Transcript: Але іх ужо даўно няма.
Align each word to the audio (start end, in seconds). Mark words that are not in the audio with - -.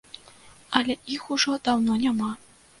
Але 0.79 0.95
іх 1.17 1.29
ужо 1.37 1.61
даўно 1.69 2.01
няма. 2.09 2.35